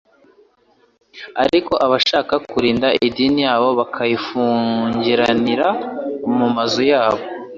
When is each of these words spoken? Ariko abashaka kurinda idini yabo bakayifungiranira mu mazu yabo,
Ariko 1.43 1.73
abashaka 1.85 2.33
kurinda 2.49 2.87
idini 3.07 3.41
yabo 3.47 3.69
bakayifungiranira 3.79 5.67
mu 6.37 6.47
mazu 6.55 6.81
yabo, 6.91 7.23